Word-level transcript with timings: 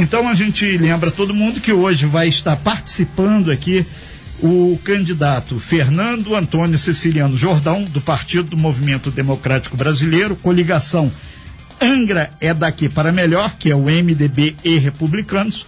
Então 0.00 0.28
a 0.28 0.32
gente 0.32 0.64
lembra 0.78 1.10
todo 1.10 1.34
mundo 1.34 1.60
que 1.60 1.72
hoje 1.72 2.06
vai 2.06 2.28
estar 2.28 2.54
participando 2.54 3.50
aqui 3.50 3.84
o 4.40 4.78
candidato 4.84 5.58
Fernando 5.58 6.36
Antônio 6.36 6.78
Ceciliano 6.78 7.36
Jordão, 7.36 7.82
do 7.82 8.00
Partido 8.00 8.50
do 8.50 8.56
Movimento 8.56 9.10
Democrático 9.10 9.76
Brasileiro, 9.76 10.36
coligação 10.36 11.10
Angra 11.80 12.30
é 12.40 12.54
daqui 12.54 12.88
para 12.88 13.10
melhor, 13.10 13.56
que 13.58 13.72
é 13.72 13.74
o 13.74 13.86
MDB 13.86 14.54
e 14.62 14.78
Republicanos. 14.78 15.66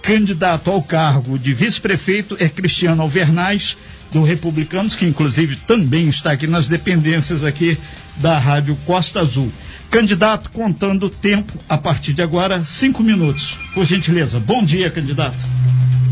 Candidato 0.00 0.70
ao 0.70 0.82
cargo 0.82 1.38
de 1.38 1.52
vice-prefeito 1.52 2.34
é 2.40 2.48
Cristiano 2.48 3.02
Alvernaz, 3.02 3.76
do 4.12 4.22
Republicanos, 4.22 4.94
que 4.94 5.04
inclusive 5.04 5.56
também 5.56 6.08
está 6.08 6.32
aqui 6.32 6.46
nas 6.46 6.68
dependências 6.68 7.44
aqui 7.44 7.78
da 8.16 8.38
Rádio 8.38 8.76
Costa 8.86 9.20
Azul. 9.20 9.50
Candidato 9.90 10.50
contando 10.50 11.08
tempo 11.08 11.52
a 11.68 11.78
partir 11.78 12.12
de 12.12 12.22
agora, 12.22 12.62
cinco 12.64 13.02
minutos. 13.02 13.56
Por 13.74 13.84
gentileza. 13.84 14.40
Bom 14.40 14.64
dia, 14.64 14.90
candidato. 14.90 15.42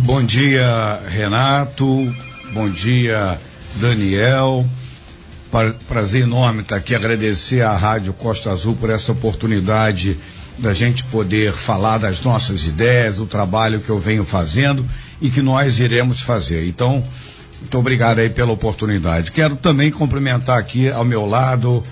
Bom 0.04 0.22
dia, 0.22 1.00
Renato. 1.08 2.14
Bom 2.52 2.70
dia, 2.70 3.38
Daniel. 3.76 4.68
Prazer 5.88 6.22
enorme 6.22 6.62
estar 6.62 6.76
aqui, 6.76 6.94
agradecer 6.94 7.60
à 7.60 7.76
Rádio 7.76 8.12
Costa 8.12 8.50
Azul 8.50 8.74
por 8.74 8.90
essa 8.90 9.12
oportunidade 9.12 10.16
da 10.58 10.72
gente 10.72 11.04
poder 11.04 11.52
falar 11.52 11.98
das 11.98 12.22
nossas 12.22 12.66
ideias, 12.66 13.16
do 13.16 13.26
trabalho 13.26 13.80
que 13.80 13.90
eu 13.90 13.98
venho 13.98 14.24
fazendo 14.24 14.84
e 15.20 15.30
que 15.30 15.40
nós 15.40 15.78
iremos 15.78 16.22
fazer. 16.22 16.66
Então, 16.66 17.02
muito 17.64 17.78
obrigado 17.78 18.18
aí 18.18 18.28
pela 18.28 18.52
oportunidade. 18.52 19.32
Quero 19.32 19.56
também 19.56 19.90
cumprimentar 19.90 20.58
aqui 20.58 20.90
ao 20.90 21.04
meu 21.04 21.24
lado 21.24 21.82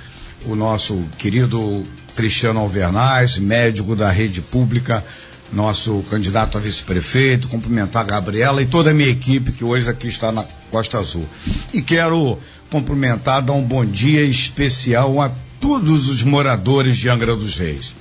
o 0.45 0.55
nosso 0.55 1.03
querido 1.17 1.83
Cristiano 2.15 2.61
Alvernaz, 2.61 3.39
médico 3.39 3.97
da 3.97 4.11
rede 4.11 4.43
pública, 4.43 5.03
nosso 5.51 6.05
candidato 6.11 6.59
a 6.59 6.61
vice-prefeito, 6.61 7.49
cumprimentar 7.49 8.03
a 8.03 8.07
Gabriela 8.07 8.61
e 8.61 8.67
toda 8.67 8.91
a 8.91 8.95
minha 8.95 9.09
equipe 9.09 9.51
que 9.51 9.65
hoje 9.65 9.89
aqui 9.89 10.09
está 10.09 10.31
na 10.31 10.45
Costa 10.71 10.99
Azul. 10.99 11.25
E 11.73 11.81
quero 11.81 12.39
cumprimentar, 12.71 13.41
dar 13.41 13.55
um 13.55 13.63
bom 13.63 13.85
dia 13.85 14.23
especial 14.25 15.23
a 15.23 15.33
todos 15.59 16.07
os 16.07 16.23
moradores 16.23 16.99
de 16.99 17.09
Angra 17.09 17.35
dos 17.35 17.57
Reis. 17.57 17.95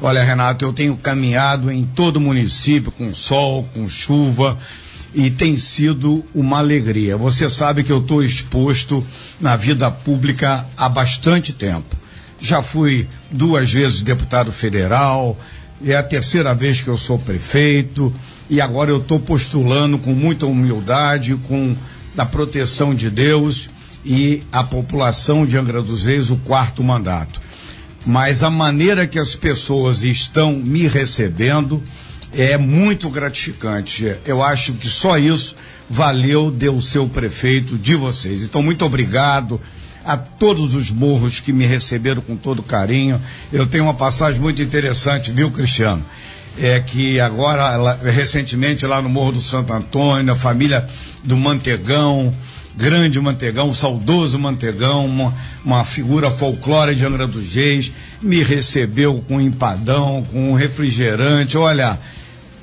Olha, 0.00 0.24
Renato, 0.24 0.64
eu 0.64 0.72
tenho 0.72 0.96
caminhado 0.96 1.70
em 1.70 1.84
todo 1.84 2.16
o 2.16 2.20
município 2.20 2.90
com 2.90 3.14
sol, 3.14 3.68
com 3.72 3.88
chuva, 3.88 4.58
e 5.14 5.30
tem 5.30 5.56
sido 5.56 6.24
uma 6.34 6.58
alegria. 6.58 7.16
Você 7.16 7.48
sabe 7.48 7.84
que 7.84 7.92
eu 7.92 8.00
estou 8.00 8.22
exposto 8.22 9.06
na 9.40 9.54
vida 9.54 9.90
pública 9.90 10.66
há 10.76 10.88
bastante 10.88 11.52
tempo. 11.52 11.96
Já 12.40 12.60
fui 12.60 13.06
duas 13.30 13.72
vezes 13.72 14.02
deputado 14.02 14.50
federal, 14.50 15.38
é 15.84 15.94
a 15.94 16.02
terceira 16.02 16.52
vez 16.54 16.80
que 16.80 16.88
eu 16.88 16.96
sou 16.96 17.18
prefeito, 17.18 18.12
e 18.50 18.60
agora 18.60 18.90
eu 18.90 18.98
estou 18.98 19.20
postulando 19.20 19.96
com 19.98 20.12
muita 20.12 20.44
humildade, 20.44 21.36
com 21.46 21.76
a 22.18 22.26
proteção 22.26 22.94
de 22.94 23.08
Deus 23.10 23.70
e 24.04 24.42
a 24.50 24.64
população 24.64 25.46
de 25.46 25.56
Angra 25.56 25.80
dos 25.80 26.04
Reis 26.04 26.30
o 26.30 26.36
quarto 26.36 26.82
mandato. 26.82 27.43
Mas 28.04 28.42
a 28.42 28.50
maneira 28.50 29.06
que 29.06 29.18
as 29.18 29.34
pessoas 29.34 30.04
estão 30.04 30.52
me 30.52 30.86
recebendo, 30.86 31.82
é 32.36 32.58
muito 32.58 33.08
gratificante. 33.08 34.16
Eu 34.26 34.42
acho 34.42 34.74
que 34.74 34.88
só 34.88 35.16
isso 35.16 35.56
valeu 35.88 36.50
de 36.50 36.68
o 36.68 36.82
seu 36.82 37.08
prefeito 37.08 37.78
de 37.78 37.94
vocês. 37.94 38.42
Então, 38.42 38.62
muito 38.62 38.84
obrigado 38.84 39.60
a 40.04 40.16
todos 40.16 40.74
os 40.74 40.90
morros 40.90 41.40
que 41.40 41.52
me 41.52 41.64
receberam 41.64 42.20
com 42.20 42.36
todo 42.36 42.62
carinho. 42.62 43.20
Eu 43.52 43.66
tenho 43.66 43.84
uma 43.84 43.94
passagem 43.94 44.40
muito 44.40 44.60
interessante, 44.60 45.32
viu, 45.32 45.50
Cristiano? 45.50 46.04
É 46.60 46.78
que 46.78 47.18
agora, 47.18 47.98
recentemente, 48.02 48.86
lá 48.86 49.00
no 49.00 49.08
Morro 49.08 49.32
do 49.32 49.40
Santo 49.40 49.72
Antônio, 49.72 50.32
a 50.32 50.36
família 50.36 50.86
do 51.24 51.36
Mantegão, 51.36 52.32
grande 52.76 53.20
Mantegão, 53.20 53.72
saudoso 53.72 54.38
Mantegão, 54.38 55.06
uma, 55.06 55.34
uma 55.64 55.84
figura 55.84 56.30
folclórica 56.30 56.98
de 56.98 57.06
Angra 57.06 57.26
dos 57.26 57.54
Reis, 57.54 57.92
me 58.20 58.42
recebeu 58.42 59.22
com 59.26 59.40
empadão, 59.40 60.24
com 60.30 60.54
refrigerante. 60.54 61.56
Olha, 61.56 61.98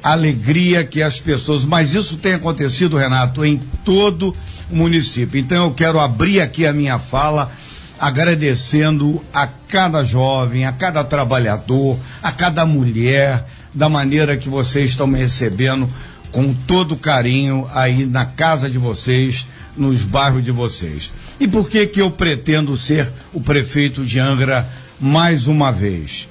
alegria 0.04 0.84
que 0.84 1.02
as 1.02 1.20
pessoas, 1.20 1.64
mas 1.64 1.94
isso 1.94 2.18
tem 2.18 2.34
acontecido, 2.34 2.98
Renato, 2.98 3.46
em 3.46 3.58
todo 3.86 4.36
o 4.70 4.76
município. 4.76 5.40
Então 5.40 5.66
eu 5.66 5.72
quero 5.72 6.00
abrir 6.00 6.42
aqui 6.42 6.66
a 6.66 6.74
minha 6.74 6.98
fala 7.00 7.52
agradecendo 8.00 9.24
a 9.32 9.46
cada 9.46 10.04
jovem, 10.04 10.66
a 10.66 10.72
cada 10.72 11.04
trabalhador, 11.04 12.00
a 12.24 12.32
cada 12.32 12.66
mulher, 12.66 13.46
da 13.74 13.88
maneira 13.88 14.36
que 14.36 14.50
vocês 14.50 14.90
estão 14.90 15.06
me 15.06 15.20
recebendo 15.20 15.88
com 16.32 16.54
todo 16.54 16.96
carinho 16.96 17.68
aí 17.72 18.06
na 18.06 18.26
casa 18.26 18.70
de 18.70 18.78
vocês, 18.78 19.48
nos 19.76 20.04
bairros 20.04 20.44
de 20.44 20.52
vocês. 20.52 21.12
E 21.40 21.48
por 21.48 21.70
que 21.70 21.86
que 21.88 22.02
eu 22.02 22.12
pretendo 22.12 22.76
ser 22.76 23.12
o 23.34 23.42
prefeito 23.42 24.06
de 24.06 24.20
Angra 24.20 24.68
mais 25.00 25.48
uma 25.48 25.72
vez? 25.72 26.28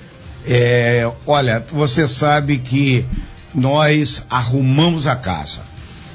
É, 0.47 1.11
olha, 1.27 1.65
você 1.71 2.07
sabe 2.07 2.59
que 2.59 3.05
nós 3.55 4.25
arrumamos 4.31 5.07
a 5.07 5.17
casa. 5.17 5.61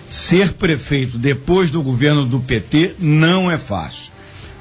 Ser 0.10 0.54
prefeito 0.54 1.18
depois 1.18 1.72
do 1.72 1.82
governo 1.82 2.26
do 2.26 2.40
PT 2.40 2.96
não 3.00 3.52
é 3.52 3.58
fácil. 3.58 4.12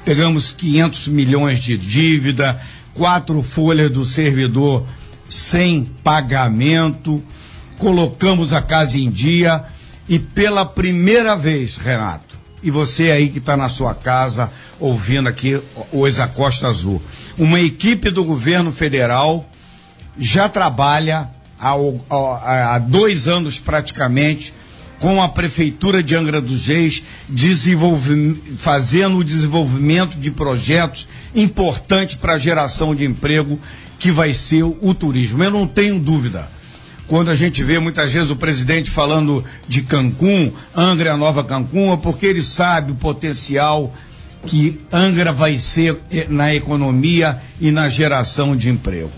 Pegamos 0.03 0.51
500 0.51 1.07
milhões 1.07 1.59
de 1.59 1.77
dívida, 1.77 2.59
quatro 2.93 3.41
folhas 3.41 3.89
do 3.89 4.05
servidor 4.05 4.85
sem 5.27 5.83
pagamento, 6.03 7.23
colocamos 7.77 8.53
a 8.53 8.61
casa 8.61 8.97
em 8.97 9.09
dia 9.09 9.65
e 10.07 10.19
pela 10.19 10.65
primeira 10.65 11.35
vez, 11.35 11.77
Renato, 11.77 12.37
e 12.65 12.71
você 12.71 13.11
aí 13.11 13.29
que 13.29 13.37
está 13.37 13.55
na 13.55 13.69
sua 13.69 13.93
casa 13.93 14.51
ouvindo 14.79 15.29
aqui 15.29 15.61
o 15.91 16.07
Exacosta 16.07 16.67
Azul, 16.67 16.99
uma 17.37 17.61
equipe 17.61 18.09
do 18.09 18.25
governo 18.25 18.71
federal 18.71 19.47
já 20.17 20.49
trabalha 20.49 21.29
há, 21.59 22.73
há 22.73 22.79
dois 22.79 23.27
anos 23.27 23.59
praticamente, 23.59 24.51
com 24.99 25.21
a 25.21 25.29
Prefeitura 25.29 26.01
de 26.01 26.15
Angra 26.15 26.41
dos 26.41 26.65
Reis, 26.65 27.03
fazendo 28.57 29.17
o 29.17 29.23
desenvolvimento 29.23 30.17
de 30.17 30.31
projetos 30.31 31.07
importantes 31.35 32.15
para 32.15 32.33
a 32.33 32.39
geração 32.39 32.95
de 32.95 33.05
emprego, 33.05 33.59
que 33.99 34.09
vai 34.09 34.33
ser 34.33 34.63
o 34.63 34.93
turismo. 34.95 35.43
Eu 35.43 35.51
não 35.51 35.67
tenho 35.67 35.99
dúvida. 35.99 36.49
Quando 37.07 37.29
a 37.29 37.35
gente 37.35 37.63
vê 37.63 37.77
muitas 37.77 38.11
vezes 38.11 38.31
o 38.31 38.35
presidente 38.35 38.89
falando 38.89 39.43
de 39.67 39.83
Cancún, 39.83 40.51
Angra 40.75 41.09
é 41.09 41.11
a 41.13 41.17
nova 41.17 41.43
Cancún, 41.43 41.93
é 41.93 41.97
porque 41.97 42.25
ele 42.25 42.41
sabe 42.41 42.93
o 42.93 42.95
potencial 42.95 43.93
que 44.45 44.81
Angra 44.91 45.31
vai 45.31 45.59
ser 45.59 45.97
eh, 46.11 46.25
na 46.29 46.53
economia 46.53 47.39
e 47.59 47.71
na 47.71 47.89
geração 47.89 48.55
de 48.55 48.69
emprego. 48.69 49.11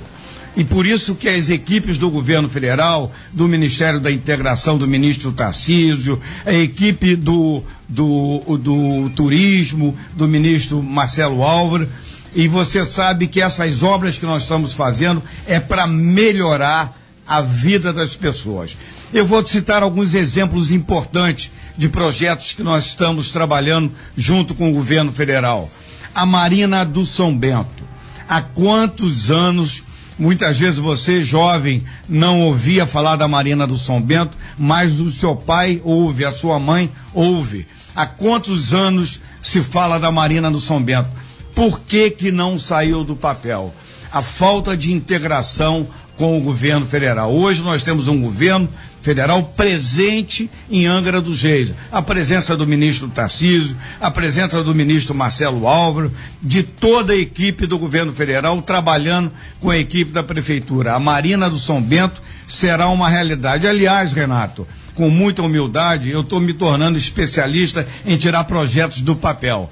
E 0.55 0.63
por 0.63 0.87
isso 0.87 1.13
que 1.13 1.29
as 1.29 1.49
equipes 1.49 1.97
do 1.97 2.09
governo 2.09 2.49
federal, 2.49 3.11
do 3.31 3.47
Ministério 3.47 3.99
da 3.99 4.11
Integração 4.11 4.75
do 4.75 4.87
ministro 4.87 5.31
Tarcísio, 5.31 6.19
a 6.43 6.53
equipe 6.53 7.15
do, 7.15 7.61
do, 7.87 8.57
do 8.57 9.09
Turismo, 9.11 9.95
do 10.13 10.27
ministro 10.27 10.81
Marcelo 10.81 11.43
Álvaro, 11.43 11.87
e 12.35 12.47
você 12.47 12.83
sabe 12.83 13.27
que 13.27 13.39
essas 13.39 13.83
obras 13.83 14.17
que 14.17 14.25
nós 14.25 14.41
estamos 14.41 14.73
fazendo 14.73 15.21
é 15.45 15.59
para 15.59 15.85
melhorar 15.85 17.06
a 17.27 17.41
vida 17.41 17.91
das 17.91 18.15
pessoas. 18.15 18.77
Eu 19.13 19.25
vou 19.25 19.45
citar 19.45 19.83
alguns 19.83 20.13
exemplos 20.15 20.71
importantes 20.71 21.51
de 21.77 21.89
projetos 21.89 22.53
que 22.53 22.63
nós 22.63 22.85
estamos 22.85 23.31
trabalhando 23.31 23.91
junto 24.15 24.55
com 24.55 24.69
o 24.69 24.73
governo 24.73 25.11
federal. 25.11 25.69
A 26.15 26.25
Marina 26.25 26.85
do 26.85 27.05
São 27.05 27.37
Bento. 27.37 27.85
Há 28.27 28.41
quantos 28.41 29.29
anos 29.29 29.83
Muitas 30.19 30.57
vezes 30.57 30.79
você, 30.79 31.23
jovem, 31.23 31.83
não 32.09 32.41
ouvia 32.41 32.87
falar 32.87 33.17
da 33.17 33.27
Marina 33.27 33.67
do 33.67 33.77
São 33.77 34.01
Bento, 34.01 34.35
mas 34.57 34.99
o 34.99 35.11
seu 35.11 35.35
pai 35.35 35.79
ouve, 35.83 36.25
a 36.25 36.31
sua 36.31 36.57
mãe 36.57 36.89
ouve. 37.13 37.67
Há 37.95 38.07
quantos 38.07 38.73
anos 38.73 39.21
se 39.39 39.61
fala 39.61 39.99
da 39.99 40.11
Marina 40.11 40.49
do 40.49 40.59
São 40.59 40.81
Bento? 40.81 41.09
Por 41.57 41.79
que 41.79 42.11
que 42.11 42.31
não 42.31 42.59
saiu 42.59 43.03
do 43.03 43.15
papel? 43.15 43.73
A 44.11 44.21
falta 44.21 44.77
de 44.77 44.93
integração 44.93 45.87
com 46.15 46.37
o 46.37 46.41
governo 46.41 46.85
federal. 46.85 47.33
Hoje 47.33 47.63
nós 47.63 47.81
temos 47.81 48.07
um 48.07 48.21
governo 48.21 48.69
federal 49.01 49.41
presente 49.41 50.51
em 50.69 50.85
Angra 50.85 51.19
dos 51.19 51.41
Reis. 51.41 51.73
A 51.91 51.99
presença 51.99 52.55
do 52.55 52.67
ministro 52.67 53.07
Tarcísio, 53.07 53.75
a 53.99 54.11
presença 54.11 54.63
do 54.63 54.75
ministro 54.75 55.15
Marcelo 55.15 55.67
Álvaro, 55.67 56.11
de 56.43 56.61
toda 56.61 57.13
a 57.13 57.17
equipe 57.17 57.65
do 57.65 57.79
governo 57.79 58.13
federal 58.13 58.61
trabalhando 58.61 59.31
com 59.59 59.71
a 59.71 59.77
equipe 59.79 60.11
da 60.11 60.21
prefeitura. 60.21 60.93
A 60.93 60.99
Marina 60.99 61.49
do 61.49 61.57
São 61.57 61.81
Bento 61.81 62.21
será 62.47 62.87
uma 62.87 63.09
realidade. 63.09 63.65
Aliás, 63.65 64.13
Renato, 64.13 64.67
com 64.93 65.09
muita 65.09 65.41
humildade, 65.41 66.11
eu 66.11 66.21
estou 66.21 66.39
me 66.39 66.53
tornando 66.53 66.99
especialista 66.99 67.87
em 68.05 68.15
tirar 68.15 68.43
projetos 68.43 69.01
do 69.01 69.15
papel. 69.15 69.71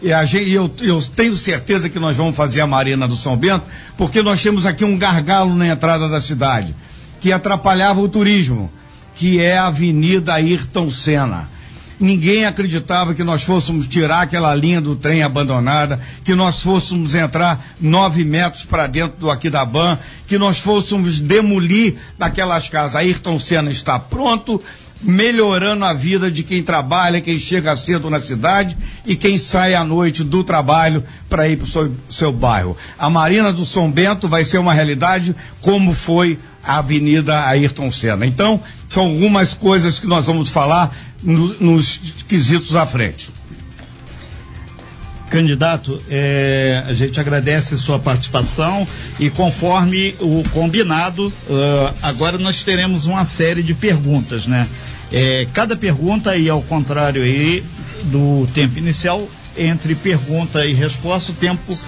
E 0.00 0.26
gente, 0.26 0.50
eu, 0.50 0.70
eu, 0.80 1.02
tenho 1.02 1.36
certeza 1.36 1.88
que 1.88 1.98
nós 1.98 2.16
vamos 2.16 2.36
fazer 2.36 2.60
a 2.60 2.66
Marina 2.66 3.08
do 3.08 3.16
São 3.16 3.36
Bento, 3.36 3.64
porque 3.96 4.22
nós 4.22 4.40
temos 4.40 4.64
aqui 4.64 4.84
um 4.84 4.96
gargalo 4.96 5.54
na 5.54 5.66
entrada 5.66 6.08
da 6.08 6.20
cidade. 6.20 6.74
que 7.20 7.32
atrapalhava 7.32 8.00
o 8.00 8.08
turismo, 8.08 8.70
que 9.16 9.40
é 9.40 9.58
a 9.58 9.66
Avenida 9.66 10.34
Ayrton 10.34 10.90
Senna. 10.90 11.48
Ninguém 12.00 12.44
acreditava 12.44 13.14
que 13.14 13.24
nós 13.24 13.42
fôssemos 13.42 13.88
tirar 13.88 14.22
aquela 14.22 14.54
linha 14.54 14.80
do 14.80 14.94
trem 14.94 15.22
abandonada, 15.22 16.00
que 16.24 16.34
nós 16.34 16.62
fôssemos 16.62 17.14
entrar 17.14 17.74
nove 17.80 18.24
metros 18.24 18.64
para 18.64 18.86
dentro 18.86 19.18
do 19.18 19.30
Aquidaban, 19.30 19.98
que 20.26 20.38
nós 20.38 20.60
fôssemos 20.60 21.20
demolir 21.20 21.96
daquelas 22.16 22.68
casas. 22.68 22.96
Ayrton 22.96 23.38
Senna 23.38 23.70
está 23.70 23.98
pronto, 23.98 24.62
melhorando 25.00 25.84
a 25.84 25.92
vida 25.92 26.30
de 26.30 26.42
quem 26.42 26.62
trabalha, 26.62 27.20
quem 27.20 27.38
chega 27.38 27.74
cedo 27.76 28.10
na 28.10 28.18
cidade 28.18 28.76
e 29.06 29.16
quem 29.16 29.38
sai 29.38 29.74
à 29.74 29.84
noite 29.84 30.24
do 30.24 30.42
trabalho 30.42 31.04
para 31.28 31.48
ir 31.48 31.56
para 31.56 31.64
o 31.64 31.68
seu, 31.68 31.96
seu 32.08 32.32
bairro. 32.32 32.76
A 32.98 33.08
Marina 33.08 33.52
do 33.52 33.64
São 33.64 33.90
Bento 33.90 34.28
vai 34.28 34.44
ser 34.44 34.58
uma 34.58 34.72
realidade 34.72 35.34
como 35.60 35.92
foi 35.92 36.38
Avenida 36.68 37.46
Ayrton 37.46 37.90
Senna. 37.90 38.26
Então, 38.26 38.62
são 38.88 39.04
algumas 39.04 39.54
coisas 39.54 39.98
que 39.98 40.06
nós 40.06 40.26
vamos 40.26 40.50
falar 40.50 40.94
no, 41.22 41.54
nos 41.60 41.98
quesitos 42.28 42.76
à 42.76 42.86
frente. 42.86 43.30
Candidato, 45.30 46.00
é, 46.08 46.82
a 46.86 46.92
gente 46.92 47.18
agradece 47.18 47.76
sua 47.76 47.98
participação 47.98 48.86
e 49.18 49.28
conforme 49.28 50.14
o 50.20 50.42
combinado, 50.52 51.26
uh, 51.26 51.94
agora 52.02 52.38
nós 52.38 52.62
teremos 52.62 53.04
uma 53.04 53.26
série 53.26 53.62
de 53.62 53.74
perguntas, 53.74 54.46
né? 54.46 54.66
É, 55.12 55.46
cada 55.52 55.76
pergunta 55.76 56.36
e 56.36 56.48
ao 56.48 56.62
contrário 56.62 57.22
aí 57.22 57.62
do 58.04 58.46
tempo 58.54 58.78
inicial, 58.78 59.26
entre 59.56 59.94
pergunta 59.94 60.64
e 60.64 60.72
resposta, 60.72 61.32
o 61.32 61.34
tempo 61.34 61.78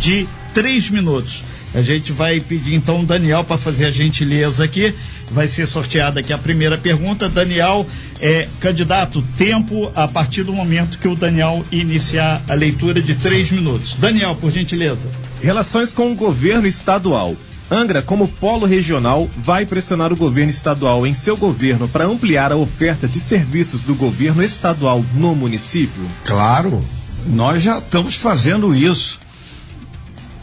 de 0.00 0.28
três 0.52 0.88
minutos. 0.88 1.42
A 1.74 1.82
gente 1.82 2.12
vai 2.12 2.40
pedir 2.40 2.74
então 2.74 3.00
o 3.00 3.04
Daniel 3.04 3.42
para 3.42 3.58
fazer 3.58 3.86
a 3.86 3.90
gentileza 3.90 4.62
aqui. 4.64 4.94
Vai 5.30 5.48
ser 5.48 5.66
sorteada 5.66 6.20
aqui 6.20 6.32
a 6.32 6.38
primeira 6.38 6.78
pergunta. 6.78 7.28
Daniel, 7.28 7.84
é, 8.20 8.46
candidato, 8.60 9.22
tempo 9.36 9.90
a 9.94 10.06
partir 10.06 10.44
do 10.44 10.52
momento 10.52 10.98
que 10.98 11.08
o 11.08 11.16
Daniel 11.16 11.64
iniciar 11.72 12.40
a 12.48 12.54
leitura 12.54 13.02
de 13.02 13.16
três 13.16 13.50
minutos. 13.50 13.94
Daniel, 13.94 14.36
por 14.36 14.52
gentileza. 14.52 15.08
Relações 15.42 15.92
com 15.92 16.12
o 16.12 16.14
governo 16.14 16.68
estadual. 16.68 17.34
Angra, 17.70 18.02
como 18.02 18.28
polo 18.28 18.66
regional, 18.66 19.28
vai 19.36 19.66
pressionar 19.66 20.12
o 20.12 20.16
governo 20.16 20.50
estadual 20.50 21.04
em 21.06 21.14
seu 21.14 21.36
governo 21.36 21.88
para 21.88 22.04
ampliar 22.04 22.52
a 22.52 22.56
oferta 22.56 23.08
de 23.08 23.18
serviços 23.18 23.80
do 23.80 23.94
governo 23.94 24.44
estadual 24.44 25.04
no 25.14 25.34
município? 25.34 26.02
Claro, 26.24 26.84
nós 27.26 27.62
já 27.62 27.78
estamos 27.78 28.16
fazendo 28.16 28.74
isso. 28.74 29.23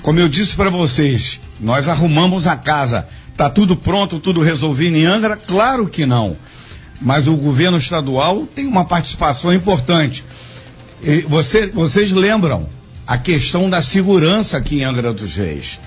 Como 0.02 0.20
eu 0.20 0.28
disse 0.28 0.56
para 0.56 0.70
vocês, 0.70 1.40
nós 1.60 1.88
arrumamos 1.88 2.48
a 2.48 2.56
casa. 2.56 3.08
Tá 3.38 3.50
tudo 3.50 3.76
pronto, 3.76 4.20
tudo 4.20 4.42
resolvido 4.42 4.96
em 4.96 5.06
Angra? 5.06 5.38
Claro 5.38 5.88
que 5.88 6.06
não. 6.06 6.36
Mas 7.00 7.28
o 7.28 7.36
governo 7.36 7.78
estadual 7.78 8.48
tem 8.48 8.66
uma 8.66 8.84
participação 8.84 9.54
importante. 9.54 10.24
E 11.04 11.22
você, 11.22 11.68
vocês 11.68 12.12
lembram 12.12 12.68
a 13.06 13.18
questão 13.18 13.70
da 13.70 13.82
segurança 13.82 14.58
aqui 14.58 14.80
em 14.80 14.84
Angra 14.84 15.14
dos 15.14 15.36
Reis. 15.36 15.80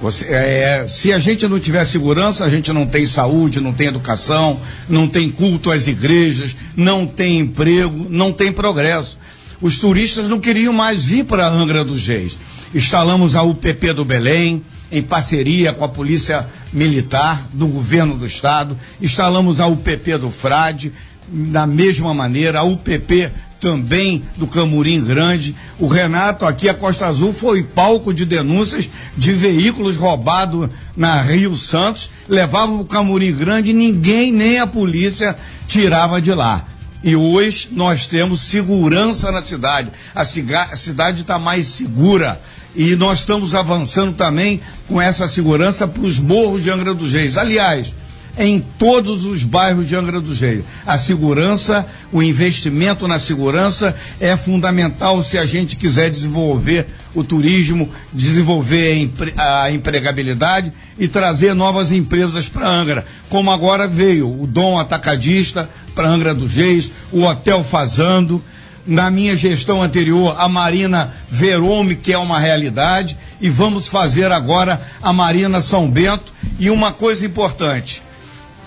Você, 0.00 0.26
é, 0.26 0.84
se 0.86 1.12
a 1.12 1.18
gente 1.18 1.46
não 1.46 1.58
tiver 1.58 1.84
segurança, 1.84 2.44
a 2.44 2.48
gente 2.48 2.72
não 2.72 2.86
tem 2.86 3.06
saúde, 3.06 3.60
não 3.60 3.72
tem 3.72 3.88
educação, 3.88 4.58
não 4.88 5.08
tem 5.08 5.30
culto 5.30 5.70
às 5.70 5.86
igrejas, 5.86 6.54
não 6.74 7.06
tem 7.06 7.38
emprego, 7.38 8.06
não 8.08 8.32
tem 8.32 8.52
progresso. 8.52 9.18
Os 9.60 9.78
turistas 9.78 10.28
não 10.28 10.38
queriam 10.38 10.72
mais 10.72 11.04
vir 11.04 11.24
para 11.24 11.48
Angra 11.48 11.82
dos 11.82 12.06
Reis 12.06 12.38
instalamos 12.74 13.34
a 13.36 13.42
UPP 13.42 13.92
do 13.92 14.04
Belém, 14.04 14.64
em 14.90 15.02
parceria 15.02 15.72
com 15.72 15.84
a 15.84 15.88
Polícia 15.88 16.46
Militar 16.72 17.46
do 17.52 17.66
Governo 17.66 18.16
do 18.16 18.26
Estado, 18.26 18.76
instalamos 19.00 19.60
a 19.60 19.66
UPP 19.66 20.18
do 20.18 20.30
Frade, 20.30 20.92
da 21.28 21.66
mesma 21.66 22.14
maneira, 22.14 22.60
a 22.60 22.62
UPP 22.62 23.30
também 23.60 24.22
do 24.36 24.46
Camurim 24.46 25.02
Grande. 25.02 25.54
O 25.78 25.86
Renato 25.86 26.44
aqui, 26.44 26.68
a 26.68 26.74
Costa 26.74 27.06
Azul, 27.06 27.32
foi 27.32 27.62
palco 27.62 28.14
de 28.14 28.24
denúncias 28.24 28.88
de 29.16 29.32
veículos 29.32 29.96
roubados 29.96 30.68
na 30.96 31.20
Rio 31.20 31.56
Santos, 31.56 32.10
levavam 32.28 32.80
o 32.80 32.84
Camurim 32.84 33.32
Grande 33.32 33.72
ninguém, 33.72 34.30
nem 34.30 34.58
a 34.60 34.66
polícia, 34.66 35.36
tirava 35.66 36.20
de 36.20 36.32
lá. 36.32 36.64
E 37.06 37.14
hoje 37.14 37.68
nós 37.70 38.08
temos 38.08 38.40
segurança 38.40 39.30
na 39.30 39.40
cidade. 39.40 39.92
A, 40.12 40.22
a 40.22 40.76
cidade 40.76 41.20
está 41.20 41.38
mais 41.38 41.68
segura. 41.68 42.40
E 42.74 42.96
nós 42.96 43.20
estamos 43.20 43.54
avançando 43.54 44.12
também 44.12 44.60
com 44.88 45.00
essa 45.00 45.28
segurança 45.28 45.86
para 45.86 46.02
os 46.02 46.18
morros 46.18 46.64
de 46.64 46.70
Angra 46.70 46.92
dos 46.92 47.12
Reis. 47.12 47.38
Aliás, 47.38 47.92
em 48.36 48.60
todos 48.60 49.24
os 49.24 49.44
bairros 49.44 49.86
de 49.86 49.94
Angra 49.94 50.20
dos 50.20 50.40
Reis. 50.40 50.64
A 50.84 50.98
segurança, 50.98 51.86
o 52.12 52.20
investimento 52.20 53.06
na 53.06 53.20
segurança 53.20 53.96
é 54.20 54.36
fundamental 54.36 55.22
se 55.22 55.38
a 55.38 55.46
gente 55.46 55.76
quiser 55.76 56.10
desenvolver 56.10 56.88
o 57.14 57.22
turismo, 57.22 57.88
desenvolver 58.12 59.10
a 59.36 59.70
empregabilidade 59.70 60.72
e 60.98 61.06
trazer 61.06 61.54
novas 61.54 61.92
empresas 61.92 62.48
para 62.48 62.68
Angra. 62.68 63.06
Como 63.30 63.50
agora 63.50 63.86
veio 63.86 64.28
o 64.42 64.44
Dom 64.44 64.76
Atacadista 64.76 65.70
para 65.96 66.08
Angra 66.08 66.34
dos 66.34 66.52
Reis, 66.52 66.92
o 67.10 67.22
Hotel 67.22 67.64
Fazando 67.64 68.44
na 68.86 69.10
minha 69.10 69.34
gestão 69.34 69.82
anterior, 69.82 70.36
a 70.38 70.48
Marina 70.48 71.12
Verome, 71.28 71.96
que 71.96 72.12
é 72.12 72.18
uma 72.18 72.38
realidade, 72.38 73.16
e 73.40 73.48
vamos 73.48 73.88
fazer 73.88 74.30
agora 74.30 74.80
a 75.02 75.12
Marina 75.12 75.60
São 75.60 75.90
Bento. 75.90 76.32
E 76.58 76.70
uma 76.70 76.92
coisa 76.92 77.26
importante: 77.26 78.00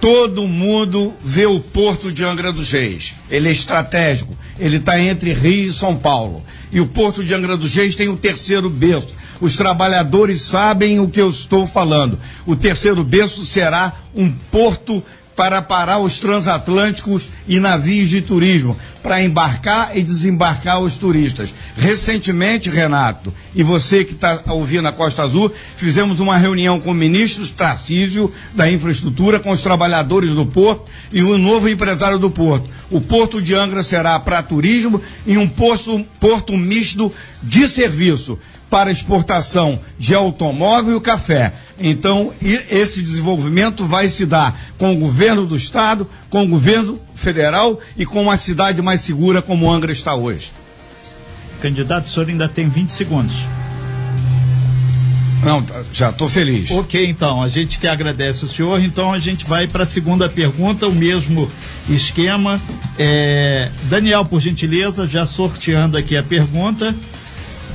todo 0.02 0.48
mundo 0.48 1.14
vê 1.24 1.46
o 1.46 1.60
porto 1.60 2.12
de 2.12 2.24
Angra 2.26 2.52
dos 2.52 2.72
Reis. 2.72 3.16
Ele 3.30 3.48
é 3.48 3.52
estratégico, 3.52 4.36
ele 4.60 4.78
está 4.78 5.00
entre 5.00 5.34
Rio 5.34 5.70
e 5.70 5.74
São 5.74 5.96
Paulo. 5.96 6.44
E 6.72 6.82
o 6.82 6.88
porto 6.88 7.24
de 7.24 7.34
Angra 7.34 7.56
dos 7.56 7.74
Reis 7.74 7.96
tem 7.96 8.10
o 8.10 8.18
terceiro 8.18 8.70
berço. 8.70 9.20
Os 9.40 9.56
trabalhadores 9.56 10.42
sabem 10.42 11.00
o 11.00 11.08
que 11.08 11.22
eu 11.22 11.30
estou 11.30 11.66
falando. 11.66 12.20
O 12.46 12.58
terceiro 12.58 13.06
berço 13.06 13.46
será 13.46 13.94
um 14.14 14.30
porto 14.30 15.02
para 15.40 15.62
parar 15.62 16.00
os 16.00 16.20
transatlânticos 16.20 17.30
e 17.48 17.62
navios 17.62 18.10
de 18.10 18.22
turismo, 18.22 18.78
para 19.02 19.24
embarcar 19.24 19.98
e 19.98 20.04
desembarcar 20.04 20.82
os 20.82 20.98
turistas. 20.98 21.54
Recentemente, 21.78 22.70
Renato, 22.70 23.34
e 23.56 23.64
você 23.64 24.04
que 24.04 24.12
está 24.12 24.42
ouvindo 24.48 24.90
a 24.90 24.92
Costa 24.92 25.24
Azul, 25.24 25.50
fizemos 25.78 26.20
uma 26.20 26.36
reunião 26.36 26.78
com 26.82 26.92
o 26.92 26.94
ministro 26.94 27.48
Tarcísio 27.48 28.34
da 28.54 28.70
Infraestrutura, 28.70 29.40
com 29.40 29.52
os 29.52 29.62
trabalhadores 29.62 30.32
do 30.32 30.46
porto 30.46 30.92
e 31.10 31.24
o 31.24 31.38
novo 31.38 31.70
empresário 31.70 32.20
do 32.20 32.30
porto. 32.30 32.70
O 32.92 33.00
porto 33.00 33.42
de 33.42 33.56
Angra 33.56 33.82
será 33.82 34.20
para 34.20 34.44
turismo 34.44 35.02
e 35.26 35.38
um 35.38 35.48
porto, 35.48 36.06
porto 36.20 36.52
misto 36.58 37.14
de 37.42 37.66
serviço 37.70 38.38
para 38.70 38.92
exportação 38.92 39.80
de 39.98 40.14
automóvel 40.14 40.98
e 40.98 41.02
café. 41.02 41.54
Então, 41.80 42.34
esse 42.70 43.02
desenvolvimento 43.02 43.86
vai 43.86 44.08
se 44.08 44.26
dar 44.26 44.60
com 44.78 44.94
o 44.94 45.00
governo 45.00 45.46
do 45.46 45.56
estado, 45.56 46.08
com 46.30 46.44
o 46.44 46.48
governo 46.48 47.00
federal 47.16 47.80
e 47.98 48.06
com 48.06 48.22
uma 48.22 48.38
cidade 48.38 48.82
mais 48.82 49.02
segura 49.02 49.42
como 49.42 49.72
Angra 49.72 49.92
está 49.92 50.14
hoje. 50.14 50.52
Candidato, 51.62 52.08
o 52.08 52.10
senhor 52.10 52.30
ainda 52.30 52.48
tem 52.48 52.70
20 52.70 52.90
segundos. 52.90 53.36
Não, 55.44 55.64
tá, 55.64 55.84
já 55.92 56.10
estou 56.10 56.28
feliz. 56.28 56.70
Ok, 56.72 57.06
então, 57.08 57.42
a 57.42 57.48
gente 57.48 57.80
que 57.80 57.88
agradece 57.88 58.44
o 58.44 58.48
senhor. 58.48 58.82
Então, 58.84 59.14
a 59.14 59.20
gente 59.20 59.46
vai 59.46 59.68
para 59.68 59.84
a 59.84 59.86
segunda 59.86 60.28
pergunta, 60.28 60.88
o 60.88 60.94
mesmo 60.94 61.50
esquema. 61.90 62.60
É, 62.98 63.70
Daniel, 63.84 64.26
por 64.26 64.42
gentileza, 64.42 65.08
já 65.08 65.26
sorteando 65.26 65.98
aqui 65.98 66.18
a 66.18 66.24
pergunta. 66.24 66.94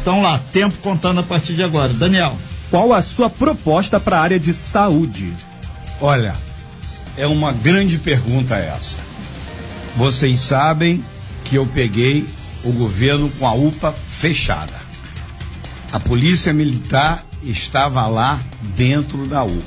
Então 0.05 0.21
lá, 0.21 0.39
tempo 0.53 0.77
contando 0.83 1.21
a 1.21 1.23
partir 1.23 1.55
de 1.55 1.63
agora. 1.63 1.91
Daniel. 1.95 2.37
Qual 2.71 2.93
a 2.93 3.01
sua 3.01 3.31
proposta 3.31 3.99
para 3.99 4.19
a 4.19 4.21
área 4.21 4.39
de 4.39 4.53
saúde? 4.53 5.33
Olha, 5.99 6.35
é 7.17 7.27
uma 7.27 7.53
grande 7.53 7.97
pergunta 7.97 8.55
essa. 8.55 8.99
Vocês 9.97 10.41
sabem 10.41 11.03
que 11.43 11.57
eu 11.57 11.65
peguei 11.65 12.27
o 12.63 12.73
governo 12.73 13.31
com 13.39 13.47
a 13.47 13.55
UPA 13.55 13.93
fechada. 13.93 14.75
A 15.91 15.99
polícia 15.99 16.53
militar 16.53 17.25
estava 17.43 18.07
lá 18.07 18.39
dentro 18.77 19.25
da 19.27 19.43
UPA. 19.43 19.65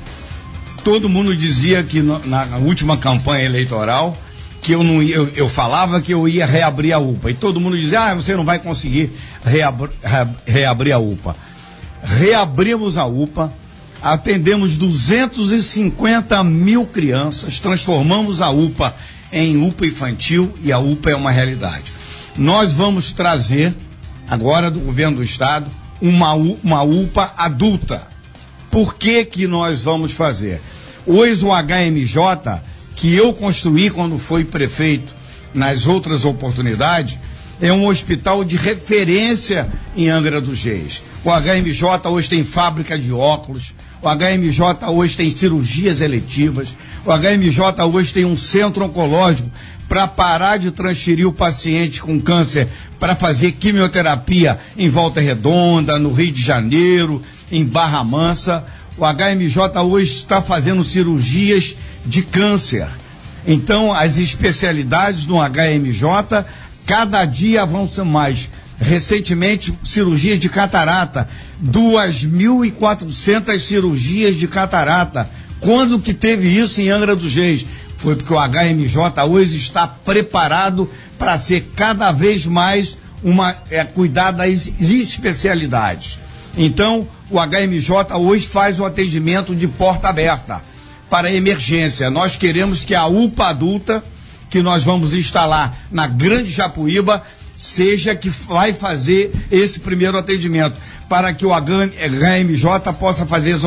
Todo 0.84 1.08
mundo 1.08 1.34
dizia 1.34 1.82
que 1.82 2.00
no, 2.00 2.24
na 2.24 2.58
última 2.58 2.96
campanha 2.96 3.44
eleitoral 3.44 4.16
que 4.68 4.74
eu 4.74 4.84
não 4.84 5.02
eu, 5.02 5.26
eu 5.34 5.48
falava 5.48 5.98
que 5.98 6.12
eu 6.12 6.28
ia 6.28 6.44
reabrir 6.44 6.92
a 6.92 6.98
UPA. 6.98 7.30
E 7.30 7.34
todo 7.34 7.58
mundo 7.58 7.80
dizia, 7.80 8.02
ah, 8.02 8.14
você 8.14 8.36
não 8.36 8.44
vai 8.44 8.58
conseguir 8.58 9.10
reabri, 9.42 9.90
reabrir 10.44 10.92
a 10.92 10.98
UPA. 10.98 11.34
Reabrimos 12.02 12.98
a 12.98 13.06
UPA, 13.06 13.50
atendemos 14.02 14.76
250 14.76 16.44
mil 16.44 16.84
crianças, 16.84 17.58
transformamos 17.58 18.42
a 18.42 18.50
UPA 18.50 18.94
em 19.32 19.56
UPA 19.66 19.86
infantil 19.86 20.52
e 20.62 20.70
a 20.70 20.78
UPA 20.78 21.12
é 21.12 21.16
uma 21.16 21.30
realidade. 21.30 21.90
Nós 22.36 22.70
vamos 22.70 23.10
trazer, 23.10 23.74
agora 24.28 24.70
do 24.70 24.80
governo 24.80 25.16
do 25.16 25.24
estado, 25.24 25.66
uma, 25.98 26.34
uma 26.34 26.82
UPA 26.82 27.32
adulta. 27.38 28.06
Por 28.70 28.96
que 28.96 29.24
que 29.24 29.46
nós 29.46 29.80
vamos 29.80 30.12
fazer? 30.12 30.60
Hoje 31.06 31.42
o 31.42 31.48
HMJ, 31.48 32.60
que 32.98 33.14
eu 33.14 33.32
construí 33.32 33.90
quando 33.90 34.18
fui 34.18 34.44
prefeito 34.44 35.12
nas 35.54 35.86
outras 35.86 36.24
oportunidades, 36.24 37.16
é 37.60 37.72
um 37.72 37.86
hospital 37.86 38.44
de 38.44 38.56
referência 38.56 39.68
em 39.96 40.08
Angra 40.08 40.40
dos 40.40 40.62
Reis. 40.64 41.02
O 41.24 41.30
HMJ 41.30 42.08
hoje 42.08 42.28
tem 42.28 42.44
fábrica 42.44 42.98
de 42.98 43.12
óculos, 43.12 43.72
o 44.02 44.08
HMJ 44.08 44.88
hoje 44.88 45.16
tem 45.16 45.30
cirurgias 45.30 46.00
eletivas, 46.00 46.74
o 47.04 47.10
HMJ 47.10 47.84
hoje 47.84 48.12
tem 48.12 48.24
um 48.24 48.36
centro 48.36 48.84
oncológico 48.84 49.48
para 49.88 50.08
parar 50.08 50.56
de 50.56 50.72
transferir 50.72 51.26
o 51.26 51.32
paciente 51.32 52.02
com 52.02 52.20
câncer 52.20 52.68
para 52.98 53.14
fazer 53.14 53.52
quimioterapia 53.52 54.58
em 54.76 54.88
Volta 54.88 55.20
Redonda, 55.20 56.00
no 56.00 56.12
Rio 56.12 56.32
de 56.32 56.42
Janeiro, 56.42 57.22
em 57.50 57.64
Barra 57.64 58.02
Mansa. 58.02 58.64
O 58.96 59.04
HMJ 59.04 59.80
hoje 59.84 60.14
está 60.14 60.42
fazendo 60.42 60.82
cirurgias 60.82 61.76
de 62.08 62.22
câncer. 62.22 62.88
Então, 63.46 63.92
as 63.92 64.16
especialidades 64.18 65.26
no 65.26 65.36
HMJ 65.36 66.44
cada 66.86 67.24
dia 67.24 67.62
avançam 67.62 68.04
mais. 68.04 68.48
Recentemente, 68.80 69.76
cirurgias 69.82 70.38
de 70.38 70.48
catarata, 70.48 71.28
2.400 71.62 73.58
cirurgias 73.58 74.36
de 74.36 74.46
catarata. 74.48 75.28
Quando 75.60 75.98
que 75.98 76.14
teve 76.14 76.48
isso 76.48 76.80
em 76.80 76.88
Angra 76.88 77.16
dos 77.16 77.34
Reis? 77.34 77.66
Foi 77.96 78.14
porque 78.14 78.32
o 78.32 78.38
HMJ 78.38 79.24
hoje 79.28 79.56
está 79.56 79.86
preparado 79.88 80.88
para 81.18 81.36
ser 81.36 81.72
cada 81.74 82.12
vez 82.12 82.46
mais 82.46 82.96
uma 83.22 83.56
é, 83.68 83.82
cuidar 83.84 84.30
das 84.30 84.70
especialidades. 84.78 86.20
Então, 86.56 87.08
o 87.28 87.38
HMJ 87.40 88.14
hoje 88.16 88.46
faz 88.46 88.78
o 88.78 88.84
atendimento 88.84 89.56
de 89.56 89.66
porta 89.66 90.08
aberta 90.08 90.62
para 91.08 91.32
emergência. 91.32 92.10
Nós 92.10 92.36
queremos 92.36 92.84
que 92.84 92.94
a 92.94 93.06
UPA 93.06 93.48
adulta, 93.48 94.04
que 94.50 94.62
nós 94.62 94.84
vamos 94.84 95.14
instalar 95.14 95.76
na 95.90 96.06
Grande 96.06 96.50
Japuíba, 96.50 97.22
seja 97.56 98.14
que 98.14 98.28
vai 98.28 98.72
fazer 98.72 99.32
esse 99.50 99.80
primeiro 99.80 100.16
atendimento, 100.16 100.76
para 101.08 101.32
que 101.34 101.44
o 101.44 101.50
HMJ 101.50 102.92
possa 102.98 103.26
fazer 103.26 103.52
as 103.52 103.64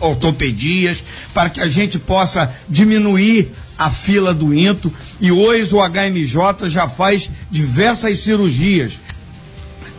ortopedias, 0.00 1.02
para 1.34 1.50
que 1.50 1.60
a 1.60 1.68
gente 1.68 1.98
possa 1.98 2.54
diminuir 2.68 3.50
a 3.76 3.90
fila 3.90 4.32
do 4.32 4.54
INTO, 4.54 4.92
e 5.20 5.32
hoje 5.32 5.74
o 5.74 5.80
HMJ 5.80 6.70
já 6.70 6.88
faz 6.88 7.30
diversas 7.50 8.20
cirurgias 8.20 8.98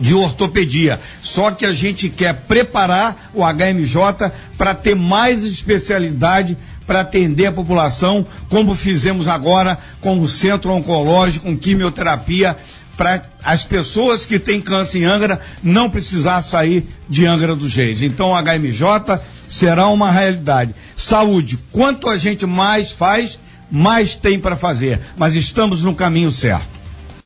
de 0.00 0.14
ortopedia. 0.14 1.00
Só 1.20 1.50
que 1.50 1.66
a 1.66 1.72
gente 1.72 2.08
quer 2.08 2.34
preparar 2.34 3.30
o 3.34 3.42
HMJ 3.42 4.32
para 4.56 4.74
ter 4.74 4.94
mais 4.94 5.44
especialidade 5.44 6.56
para 6.86 7.00
atender 7.00 7.46
a 7.46 7.52
população, 7.52 8.26
como 8.48 8.74
fizemos 8.74 9.28
agora 9.28 9.78
com 10.00 10.20
o 10.20 10.28
centro 10.28 10.70
oncológico, 10.72 11.46
com 11.46 11.56
quimioterapia, 11.56 12.56
para 12.96 13.22
as 13.42 13.64
pessoas 13.64 14.24
que 14.24 14.38
têm 14.38 14.60
câncer 14.60 15.00
em 15.00 15.04
Angra 15.04 15.40
não 15.62 15.90
precisar 15.90 16.40
sair 16.42 16.86
de 17.08 17.26
Angra 17.26 17.54
dos 17.54 17.74
Reis. 17.74 18.02
Então 18.02 18.30
o 18.30 18.36
HMJ 18.36 19.20
será 19.48 19.88
uma 19.88 20.10
realidade. 20.10 20.74
Saúde, 20.96 21.58
quanto 21.72 22.08
a 22.08 22.16
gente 22.16 22.46
mais 22.46 22.92
faz, 22.92 23.38
mais 23.70 24.14
tem 24.14 24.38
para 24.38 24.56
fazer, 24.56 25.00
mas 25.16 25.34
estamos 25.34 25.82
no 25.82 25.94
caminho 25.94 26.30
certo. 26.30 26.73